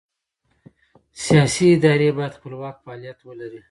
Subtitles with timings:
[1.25, 3.59] سیاسي ادارې باید خپلواک فعالیت ولري